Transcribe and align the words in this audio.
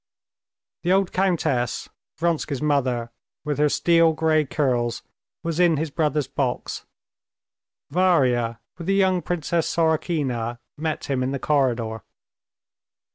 The 0.81 0.91
old 0.91 1.11
countess, 1.11 1.87
Vronsky's 2.17 2.59
mother, 2.59 3.11
with 3.45 3.59
her 3.59 3.69
steel 3.69 4.13
gray 4.13 4.45
curls, 4.45 5.03
was 5.43 5.59
in 5.59 5.77
his 5.77 5.91
brother's 5.91 6.27
box. 6.27 6.87
Varya 7.91 8.59
with 8.79 8.87
the 8.87 8.95
young 8.95 9.21
Princess 9.21 9.67
Sorokina 9.71 10.57
met 10.75 11.05
him 11.05 11.21
in 11.21 11.29
the 11.33 11.37
corridor. 11.37 12.01